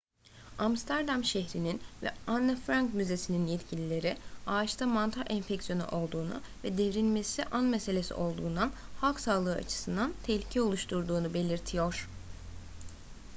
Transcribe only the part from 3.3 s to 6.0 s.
yetkilileri ağaçta mantar enfeksiyonu